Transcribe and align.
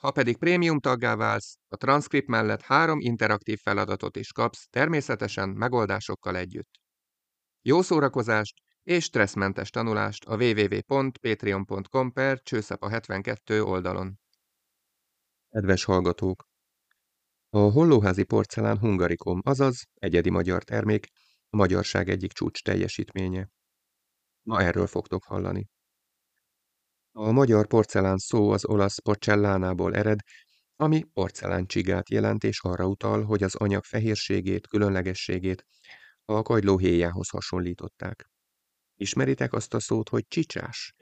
Ha 0.00 0.10
pedig 0.10 0.36
prémium 0.36 0.80
taggá 0.80 1.16
válsz, 1.16 1.58
a 1.68 1.76
transzkript 1.76 2.26
mellett 2.26 2.60
három 2.62 3.00
interaktív 3.00 3.58
feladatot 3.58 4.16
is 4.16 4.32
kapsz, 4.32 4.66
természetesen 4.70 5.48
megoldásokkal 5.48 6.36
együtt. 6.36 6.80
Jó 7.62 7.82
szórakozást 7.82 8.54
és 8.82 9.04
stresszmentes 9.04 9.70
tanulást 9.70 10.24
a 10.24 10.36
www.patreon.com 10.36 12.12
per 12.12 12.40
csőszapa 12.42 12.88
72 12.88 13.62
oldalon. 13.62 14.18
Kedves 15.48 15.84
hallgatók! 15.84 16.44
A 17.50 17.58
hollóházi 17.58 18.24
porcelán 18.24 18.78
hungarikum, 18.78 19.40
azaz 19.44 19.86
egyedi 19.94 20.30
magyar 20.30 20.64
termék, 20.64 21.06
a 21.48 21.56
magyarság 21.56 22.08
egyik 22.08 22.32
csúcs 22.32 22.62
teljesítménye. 22.62 23.48
Ma 24.42 24.62
erről 24.62 24.86
fogtok 24.86 25.24
hallani. 25.24 25.68
A 27.22 27.30
magyar 27.30 27.66
porcelán 27.66 28.18
szó 28.18 28.50
az 28.50 28.64
olasz 28.64 28.98
porcellánából 28.98 29.94
ered, 29.94 30.18
ami 30.76 31.02
porceláncsigát 31.02 32.10
jelent 32.10 32.44
és 32.44 32.60
arra 32.60 32.86
utal, 32.86 33.24
hogy 33.24 33.42
az 33.42 33.54
anyag 33.54 33.84
fehérségét, 33.84 34.66
különlegességét 34.66 35.64
a 36.24 36.42
kagyló 36.42 36.78
héjához 36.78 37.28
hasonlították. 37.28 38.30
Ismeritek 38.94 39.52
azt 39.52 39.74
a 39.74 39.80
szót, 39.80 40.08
hogy 40.08 40.26
csicsás? 40.28 40.94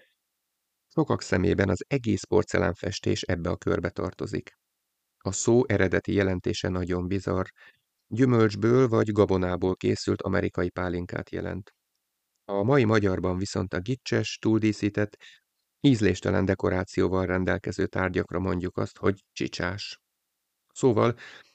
Sokak 0.86 1.22
szemében 1.22 1.68
az 1.68 1.84
egész 1.86 2.24
porcelánfestés 2.24 3.22
ebbe 3.22 3.50
a 3.50 3.56
körbe 3.56 3.90
tartozik. 3.90 4.52
A 5.18 5.32
szó 5.32 5.66
eredeti 5.66 6.12
jelentése 6.12 6.68
nagyon 6.68 7.06
bizarr, 7.06 7.46
gyümölcsből 8.06 8.88
vagy 8.88 9.12
gabonából 9.12 9.76
készült 9.76 10.22
amerikai 10.22 10.70
pálinkát 10.70 11.30
jelent. 11.30 11.74
A 12.44 12.62
mai 12.62 12.84
magyarban 12.84 13.38
viszont 13.38 13.74
a 13.74 13.80
gicses, 13.80 14.38
túldíszített, 14.40 15.16
ízléstelen 15.80 16.44
dekorációval 16.44 17.26
rendelkező 17.26 17.86
tárgyakra 17.86 18.38
mondjuk 18.38 18.76
azt, 18.76 18.96
hogy 18.96 19.24
csicsás. 19.32 20.00
Szóval, 20.72 21.14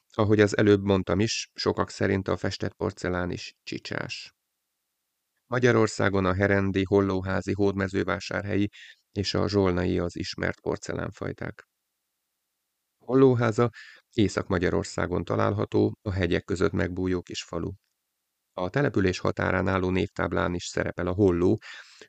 ahogy 0.09 0.39
az 0.39 0.57
előbb 0.57 0.83
mondtam 0.83 1.19
is, 1.19 1.49
sokak 1.53 1.89
szerint 1.89 2.27
a 2.27 2.37
festett 2.37 2.73
porcelán 2.73 3.31
is 3.31 3.53
csicsás. 3.63 4.33
Magyarországon 5.47 6.25
a 6.25 6.33
herendi, 6.33 6.83
hollóházi, 6.83 7.53
hódmezővásárhelyi 7.53 8.69
és 9.11 9.33
a 9.33 9.47
zsolnai 9.47 9.99
az 9.99 10.15
ismert 10.15 10.61
porcelánfajták. 10.61 11.67
Hollóháza 12.97 13.69
Észak-Magyarországon 14.11 15.23
található, 15.23 15.97
a 16.01 16.11
hegyek 16.11 16.43
között 16.43 16.71
megbújó 16.71 17.21
kis 17.21 17.43
falu. 17.43 17.71
A 18.53 18.69
település 18.69 19.19
határán 19.19 19.67
álló 19.67 19.89
névtáblán 19.89 20.53
is 20.53 20.65
szerepel 20.65 21.07
a 21.07 21.13
holló, 21.13 21.61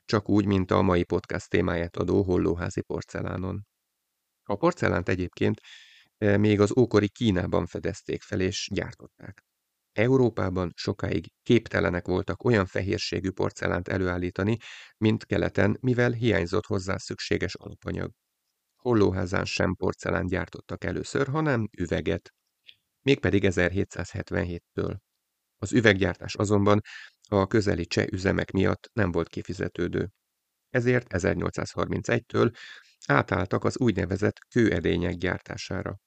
csak 0.05 0.29
úgy, 0.29 0.45
mint 0.45 0.71
a 0.71 0.81
mai 0.81 1.03
podcast 1.03 1.49
témáját 1.49 1.97
adó 1.97 2.23
hollóházi 2.23 2.81
porcelánon. 2.81 3.65
A 4.43 4.55
porcelánt 4.55 5.09
egyébként 5.09 5.59
eh, 6.17 6.37
még 6.37 6.59
az 6.59 6.77
ókori 6.77 7.09
Kínában 7.09 7.65
fedezték 7.65 8.21
fel 8.21 8.39
és 8.39 8.69
gyártották. 8.73 9.43
Európában 9.91 10.71
sokáig 10.75 11.25
képtelenek 11.43 12.05
voltak 12.07 12.43
olyan 12.43 12.65
fehérségű 12.65 13.31
porcelánt 13.31 13.87
előállítani, 13.87 14.57
mint 14.97 15.25
keleten, 15.25 15.77
mivel 15.81 16.11
hiányzott 16.11 16.65
hozzá 16.65 16.97
szükséges 16.97 17.55
alapanyag. 17.55 18.11
Hollóházán 18.75 19.45
sem 19.45 19.75
porcelán 19.75 20.27
gyártottak 20.27 20.83
először, 20.83 21.27
hanem 21.27 21.69
üveget. 21.77 22.33
Mégpedig 23.01 23.43
1777-től. 23.45 24.97
Az 25.65 25.73
üveggyártás 25.73 26.35
azonban 26.35 26.81
a 27.29 27.47
közeli 27.47 27.85
cseh 27.85 28.05
üzemek 28.11 28.51
miatt 28.51 28.89
nem 28.93 29.11
volt 29.11 29.29
kifizetődő. 29.29 30.09
Ezért 30.69 31.07
1831-től 31.09 32.55
átálltak 33.05 33.63
az 33.63 33.77
úgynevezett 33.77 34.39
kőedények 34.49 35.13
gyártására. 35.13 35.97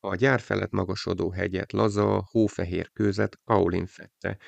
A 0.00 0.14
gyár 0.14 0.40
felett 0.40 0.70
magasodó 0.70 1.30
hegyet 1.30 1.72
laza, 1.72 2.28
hófehér 2.30 2.90
kőzet 2.92 3.38
kaolin 3.44 3.86
fette. 3.86 4.38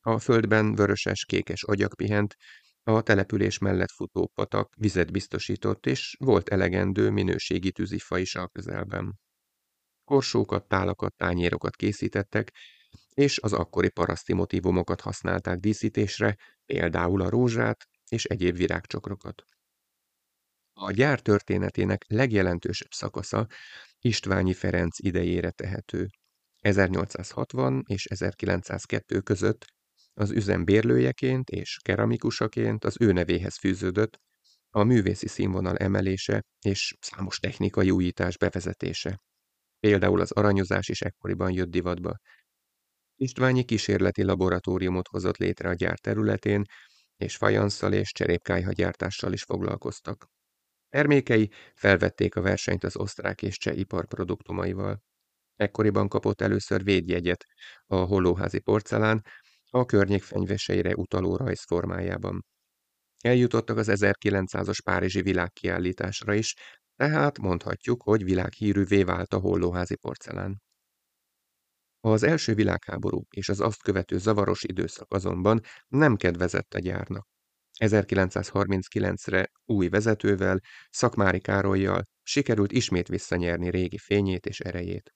A 0.00 0.18
földben 0.18 0.74
vöröses-kékes 0.74 1.62
agyak 1.62 1.94
pihent, 1.94 2.36
a 2.82 3.02
település 3.02 3.58
mellett 3.58 3.90
futó 3.90 4.30
patak 4.34 4.74
vizet 4.76 5.12
biztosított, 5.12 5.86
és 5.86 6.16
volt 6.18 6.48
elegendő 6.48 7.10
minőségi 7.10 7.72
tűzifa 7.72 8.18
is 8.18 8.34
a 8.34 8.48
közelben. 8.48 9.18
Korsókat, 10.04 10.68
tálakat, 10.68 11.14
tányérokat 11.16 11.76
készítettek, 11.76 12.52
és 13.14 13.38
az 13.38 13.52
akkori 13.52 13.88
paraszti 13.88 14.32
motívumokat 14.32 15.00
használták 15.00 15.58
díszítésre, 15.58 16.36
például 16.66 17.20
a 17.22 17.28
rózsát 17.28 17.88
és 18.08 18.24
egyéb 18.24 18.56
virágcsokrokat. 18.56 19.42
A 20.72 20.90
gyár 20.90 21.20
történetének 21.20 22.04
legjelentősebb 22.08 22.90
szakasza 22.90 23.46
Istványi 23.98 24.52
Ferenc 24.52 24.98
idejére 24.98 25.50
tehető. 25.50 26.08
1860 26.60 27.82
és 27.86 28.04
1902 28.04 29.20
között 29.20 29.64
az 30.14 30.30
üzem 30.30 30.64
bérlőjeként 30.64 31.50
és 31.50 31.78
keramikusaként 31.82 32.84
az 32.84 32.96
ő 33.00 33.12
nevéhez 33.12 33.58
fűződött 33.58 34.20
a 34.70 34.82
művészi 34.82 35.28
színvonal 35.28 35.76
emelése 35.76 36.44
és 36.60 36.94
számos 37.00 37.38
technikai 37.38 37.90
újítás 37.90 38.36
bevezetése. 38.36 39.20
Például 39.80 40.20
az 40.20 40.32
aranyozás 40.32 40.88
is 40.88 41.00
ekkoriban 41.00 41.52
jött 41.52 41.70
divatba. 41.70 42.16
Istványi 43.16 43.64
kísérleti 43.64 44.22
laboratóriumot 44.22 45.08
hozott 45.08 45.36
létre 45.36 45.68
a 45.68 45.74
gyár 45.74 45.98
területén, 45.98 46.64
és 47.16 47.36
fajanszal 47.36 47.92
és 47.92 48.12
cserépkályha 48.12 48.72
gyártással 48.72 49.32
is 49.32 49.42
foglalkoztak. 49.42 50.26
Termékei 50.88 51.50
felvették 51.74 52.36
a 52.36 52.40
versenyt 52.40 52.84
az 52.84 52.96
osztrák 52.96 53.42
és 53.42 53.58
cseh 53.58 53.78
iparproduktumaival. 53.78 55.02
Ekkoriban 55.56 56.08
kapott 56.08 56.40
először 56.40 56.84
védjegyet 56.84 57.44
a 57.86 57.96
hollóházi 57.96 58.60
porcelán, 58.60 59.22
a 59.70 59.84
környék 59.84 60.22
fenyveseire 60.22 60.94
utaló 60.94 61.36
rajz 61.36 61.64
formájában. 61.64 62.44
Eljutottak 63.20 63.76
az 63.76 63.88
1900-as 63.90 64.78
Párizsi 64.84 65.22
világkiállításra 65.22 66.34
is, 66.34 66.54
tehát 66.96 67.38
mondhatjuk, 67.38 68.02
hogy 68.02 68.24
világhírűvé 68.24 69.02
vált 69.02 69.32
a 69.32 69.38
hollóházi 69.38 69.96
porcelán. 69.96 70.63
Az 72.06 72.22
első 72.22 72.54
világháború 72.54 73.22
és 73.30 73.48
az 73.48 73.60
azt 73.60 73.82
követő 73.82 74.18
zavaros 74.18 74.62
időszak 74.62 75.12
azonban 75.12 75.60
nem 75.88 76.16
kedvezett 76.16 76.74
a 76.74 76.78
gyárnak. 76.78 77.26
1939-re 77.80 79.50
új 79.64 79.88
vezetővel, 79.88 80.60
Szakmári 80.90 81.40
Károlyjal 81.40 82.04
sikerült 82.22 82.72
ismét 82.72 83.08
visszanyerni 83.08 83.70
régi 83.70 83.98
fényét 83.98 84.46
és 84.46 84.60
erejét. 84.60 85.14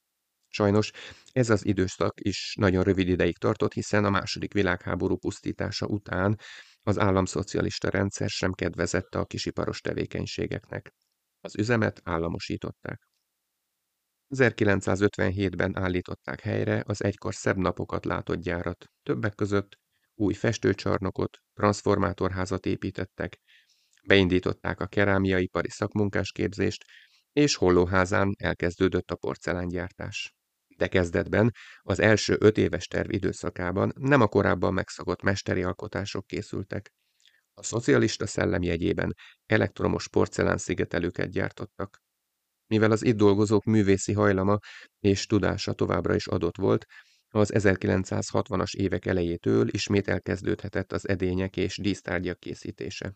Sajnos 0.48 0.90
ez 1.32 1.50
az 1.50 1.66
időszak 1.66 2.20
is 2.20 2.54
nagyon 2.58 2.82
rövid 2.82 3.08
ideig 3.08 3.38
tartott, 3.38 3.72
hiszen 3.72 4.04
a 4.04 4.10
második 4.10 4.52
világháború 4.52 5.16
pusztítása 5.16 5.86
után 5.86 6.38
az 6.82 6.98
államszocialista 6.98 7.90
rendszer 7.90 8.28
sem 8.28 8.52
kedvezett 8.52 9.14
a 9.14 9.24
kisiparos 9.24 9.80
tevékenységeknek. 9.80 10.94
Az 11.40 11.58
üzemet 11.58 12.00
államosították. 12.04 13.07
1957-ben 14.34 15.76
állították 15.76 16.40
helyre 16.40 16.82
az 16.86 17.04
egykor 17.04 17.34
szebb 17.34 17.56
napokat 17.56 18.04
látott 18.04 18.40
gyárat, 18.40 18.84
többek 19.02 19.34
között 19.34 19.78
új 20.14 20.34
festőcsarnokot, 20.34 21.38
transformátorházat 21.54 22.66
építettek, 22.66 23.38
beindították 24.06 24.80
a 24.80 24.86
kerámiaipari 24.86 25.70
szakmunkásképzést, 25.70 26.84
és 27.32 27.54
hollóházán 27.54 28.34
elkezdődött 28.38 29.10
a 29.10 29.16
porcelángyártás. 29.16 30.34
De 30.76 30.88
kezdetben, 30.88 31.52
az 31.80 32.00
első 32.00 32.36
öt 32.40 32.58
éves 32.58 32.86
terv 32.86 33.12
időszakában 33.12 33.92
nem 33.96 34.20
a 34.20 34.26
korábban 34.26 34.74
megszokott 34.74 35.22
mesteri 35.22 35.62
alkotások 35.62 36.26
készültek. 36.26 36.92
A 37.54 37.62
szocialista 37.62 38.26
szellem 38.26 38.62
jegyében 38.62 39.14
elektromos 39.46 40.08
porcelán 40.08 40.58
szigetelőket 40.58 41.30
gyártottak. 41.30 42.02
Mivel 42.68 42.90
az 42.90 43.04
itt 43.04 43.16
dolgozók 43.16 43.64
művészi 43.64 44.12
hajlama 44.12 44.58
és 45.00 45.26
tudása 45.26 45.72
továbbra 45.72 46.14
is 46.14 46.26
adott 46.26 46.56
volt, 46.56 46.86
az 47.28 47.52
1960-as 47.54 48.74
évek 48.74 49.06
elejétől 49.06 49.68
ismét 49.68 50.08
elkezdődhetett 50.08 50.92
az 50.92 51.08
edények 51.08 51.56
és 51.56 51.76
dísztárgyak 51.76 52.38
készítése. 52.38 53.14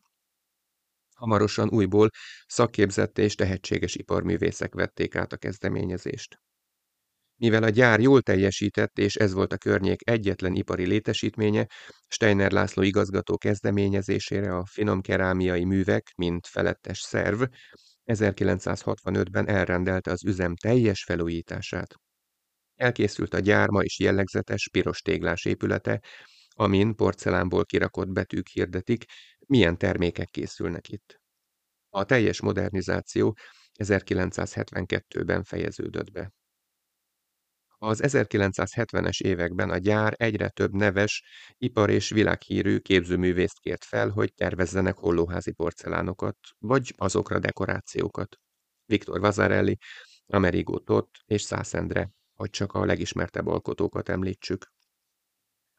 Hamarosan 1.14 1.68
újból 1.68 2.10
szakképzett 2.46 3.18
és 3.18 3.34
tehetséges 3.34 3.94
iparművészek 3.94 4.74
vették 4.74 5.14
át 5.14 5.32
a 5.32 5.36
kezdeményezést. 5.36 6.38
Mivel 7.36 7.62
a 7.62 7.68
gyár 7.68 8.00
jól 8.00 8.22
teljesített, 8.22 8.98
és 8.98 9.14
ez 9.14 9.32
volt 9.32 9.52
a 9.52 9.56
környék 9.56 10.08
egyetlen 10.08 10.54
ipari 10.54 10.86
létesítménye, 10.86 11.66
Steiner 12.08 12.52
László 12.52 12.82
igazgató 12.82 13.36
kezdeményezésére 13.38 14.56
a 14.56 14.66
finom 14.66 15.00
kerámiai 15.00 15.64
művek, 15.64 16.12
mint 16.16 16.46
felettes 16.46 16.98
szerv, 16.98 17.42
1965-ben 18.14 19.48
elrendelte 19.48 20.10
az 20.10 20.24
üzem 20.24 20.56
teljes 20.56 21.04
felújítását. 21.04 21.94
Elkészült 22.74 23.34
a 23.34 23.38
gyár 23.38 23.68
is 23.80 23.98
jellegzetes 23.98 24.68
piros 24.68 25.00
téglás 25.00 25.44
épülete, 25.44 26.00
amin 26.48 26.94
porcelánból 26.94 27.64
kirakott 27.64 28.08
betűk 28.08 28.46
hirdetik, 28.48 29.04
milyen 29.46 29.78
termékek 29.78 30.28
készülnek 30.28 30.88
itt. 30.88 31.20
A 31.88 32.04
teljes 32.04 32.40
modernizáció 32.40 33.36
1972-ben 33.78 35.42
fejeződött 35.42 36.10
be. 36.10 36.32
Az 37.84 38.00
1970-es 38.02 39.20
években 39.20 39.70
a 39.70 39.78
gyár 39.78 40.14
egyre 40.16 40.48
több 40.48 40.72
neves, 40.72 41.22
ipar- 41.56 41.90
és 41.90 42.10
világhírű 42.10 42.78
képzőművészt 42.78 43.60
kért 43.60 43.84
fel, 43.84 44.08
hogy 44.08 44.34
tervezzenek 44.34 44.96
hollóházi 44.96 45.52
porcelánokat, 45.52 46.36
vagy 46.58 46.94
azokra 46.96 47.38
dekorációkat. 47.38 48.36
Viktor 48.84 49.20
Vazarelli, 49.20 49.78
Amerigo 50.26 50.78
Tott 50.78 51.10
és 51.24 51.42
Szászendre, 51.42 52.10
hogy 52.34 52.50
csak 52.50 52.72
a 52.72 52.84
legismertebb 52.84 53.46
alkotókat 53.46 54.08
említsük. 54.08 54.72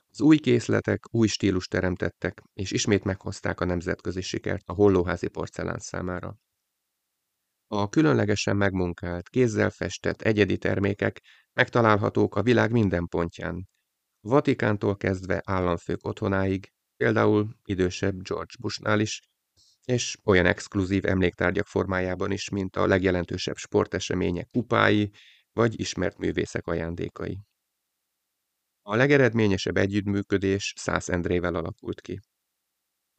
Az 0.09 0.21
új 0.21 0.37
készletek 0.37 1.03
új 1.11 1.27
stílus 1.27 1.67
teremtettek, 1.67 2.41
és 2.53 2.71
ismét 2.71 3.03
meghozták 3.03 3.59
a 3.59 3.65
nemzetközi 3.65 4.21
sikert 4.21 4.63
a 4.65 4.73
hollóházi 4.73 5.27
porcelán 5.27 5.79
számára. 5.79 6.37
A 7.75 7.89
különlegesen 7.89 8.55
megmunkált, 8.55 9.29
kézzel 9.29 9.69
festett 9.69 10.21
egyedi 10.21 10.57
termékek 10.57 11.21
megtalálhatók 11.53 12.35
a 12.35 12.41
világ 12.41 12.71
minden 12.71 13.07
pontján. 13.07 13.67
Vatikántól 14.19 14.97
kezdve 14.97 15.41
államfők 15.45 16.05
otthonáig, 16.05 16.71
például 16.97 17.47
idősebb 17.63 18.21
George 18.21 18.53
Bushnál 18.59 18.99
is, 18.99 19.21
és 19.85 20.17
olyan 20.23 20.45
exkluzív 20.45 21.05
emléktárgyak 21.05 21.65
formájában 21.65 22.31
is, 22.31 22.49
mint 22.49 22.75
a 22.75 22.87
legjelentősebb 22.87 23.57
sportesemények 23.57 24.49
kupái, 24.51 25.11
vagy 25.53 25.79
ismert 25.79 26.17
művészek 26.17 26.67
ajándékai. 26.67 27.39
A 28.81 28.95
legeredményesebb 28.95 29.77
együttműködés 29.77 30.73
Szász 30.77 31.09
Endrével 31.09 31.55
alakult 31.55 32.01
ki. 32.01 32.19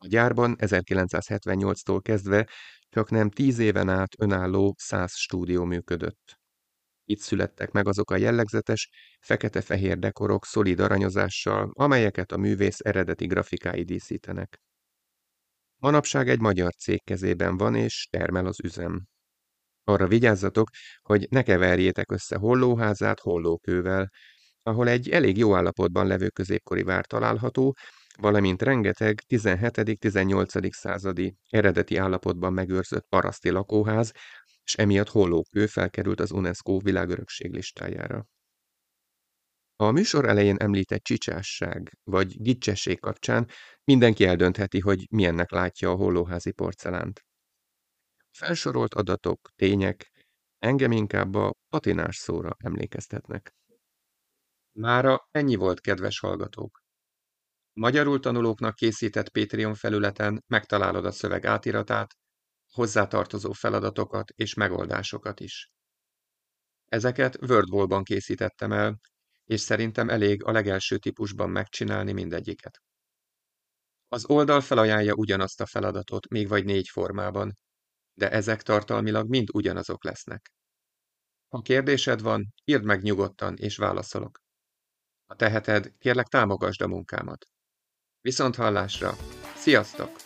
A 0.05 0.07
gyárban 0.07 0.57
1978-tól 0.59 2.01
kezdve 2.03 2.49
csak 2.89 3.11
nem 3.11 3.31
tíz 3.31 3.59
éven 3.59 3.89
át 3.89 4.21
önálló 4.21 4.75
száz 4.79 5.13
stúdió 5.15 5.65
működött. 5.65 6.39
Itt 7.05 7.21
születtek 7.21 7.71
meg 7.71 7.89
azok 7.89 8.11
a 8.11 8.17
jellegzetes, 8.17 8.89
fekete-fehér 9.21 9.99
dekorok 9.99 10.45
szolid 10.45 10.81
aranyozással, 10.81 11.71
amelyeket 11.73 12.33
a 12.33 12.37
művész 12.37 12.79
eredeti 12.81 13.27
grafikái 13.27 13.83
díszítenek. 13.83 14.61
Manapság 15.77 16.29
egy 16.29 16.41
magyar 16.41 16.75
cég 16.75 17.05
kezében 17.05 17.57
van 17.57 17.75
és 17.75 18.09
termel 18.11 18.47
az 18.47 18.61
üzem. 18.65 19.07
Arra 19.85 20.07
vigyázzatok, 20.07 20.69
hogy 21.03 21.27
ne 21.31 21.43
keverjétek 21.43 22.11
össze 22.11 22.37
hollóházát 22.37 23.21
hollókővel, 23.21 24.11
ahol 24.63 24.89
egy 24.89 25.11
elég 25.11 25.37
jó 25.37 25.57
állapotban 25.57 26.07
levő 26.07 26.29
középkori 26.29 26.83
vár 26.83 27.07
található, 27.07 27.75
valamint 28.19 28.63
rengeteg 28.63 29.21
17.-18. 29.29 30.73
századi 30.73 31.37
eredeti 31.49 31.97
állapotban 31.97 32.53
megőrzött 32.53 33.07
paraszti 33.09 33.51
lakóház, 33.51 34.13
és 34.65 34.75
emiatt 34.75 35.09
hollókő 35.09 35.67
felkerült 35.67 36.21
az 36.21 36.31
UNESCO 36.31 36.79
világörökség 36.79 37.53
listájára. 37.53 38.27
A 39.77 39.91
műsor 39.91 40.29
elején 40.29 40.57
említett 40.57 41.03
csicsásság 41.03 41.99
vagy 42.05 42.43
gicsesség 42.43 43.01
kapcsán 43.01 43.49
mindenki 43.85 44.25
eldöntheti, 44.25 44.81
hogy 44.81 45.07
milyennek 45.11 45.51
látja 45.51 45.91
a 45.91 45.95
hollóházi 45.95 46.53
porcelánt. 46.53 47.25
Felsorolt 48.31 48.95
adatok, 48.95 49.51
tények 49.57 50.13
engem 50.59 50.93
inkább 50.93 51.35
a 51.35 51.53
patinás 51.69 52.17
szóra 52.17 52.57
emlékeztetnek. 52.59 53.55
Mára 54.73 55.29
ennyi 55.31 55.55
volt, 55.55 55.81
kedves 55.81 56.19
hallgatók! 56.19 56.84
Magyarul 57.77 58.21
tanulóknak 58.21 58.75
készített 58.75 59.29
Patreon 59.29 59.75
felületen 59.75 60.45
megtalálod 60.47 61.05
a 61.05 61.11
szöveg 61.11 61.45
átiratát, 61.47 62.15
hozzátartozó 62.73 63.53
feladatokat 63.53 64.31
és 64.31 64.55
megoldásokat 64.55 65.41
is. 65.41 65.71
Ezeket 66.85 67.39
WordWall-ban 67.43 68.03
készítettem 68.03 68.73
el, 68.73 68.99
és 69.45 69.61
szerintem 69.61 70.09
elég 70.09 70.45
a 70.45 70.51
legelső 70.51 70.99
típusban 70.99 71.51
megcsinálni 71.51 72.13
mindegyiket. 72.13 72.83
Az 74.09 74.25
oldal 74.29 74.61
felajánlja 74.61 75.15
ugyanazt 75.15 75.61
a 75.61 75.67
feladatot, 75.67 76.29
még 76.29 76.49
vagy 76.49 76.65
négy 76.65 76.89
formában, 76.89 77.59
de 78.13 78.31
ezek 78.31 78.63
tartalmilag 78.63 79.29
mind 79.29 79.49
ugyanazok 79.53 80.05
lesznek. 80.05 80.53
Ha 81.49 81.61
kérdésed 81.61 82.21
van, 82.21 82.55
írd 82.65 82.85
meg 82.85 83.03
nyugodtan, 83.03 83.57
és 83.57 83.77
válaszolok. 83.77 84.39
Ha 85.27 85.35
teheted, 85.35 85.93
kérlek 85.99 86.27
támogasd 86.27 86.83
a 86.83 86.87
munkámat. 86.87 87.54
Viszont 88.25 88.57
hallásra! 88.57 89.17
Sziasztok! 89.57 90.24